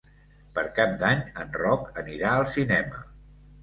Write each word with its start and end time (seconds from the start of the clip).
Per 0.55 0.63
Cap 0.79 0.95
d'Any 1.03 1.23
en 1.45 1.53
Roc 1.61 1.87
anirà 2.07 2.35
al 2.35 2.51
cinema. 2.59 3.09